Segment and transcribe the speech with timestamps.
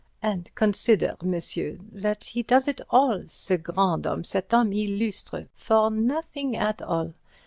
[0.23, 5.91] And consider, monsieur, that he does it all, ce grand homme, cet homme illustre, for
[5.91, 7.13] nothing at all.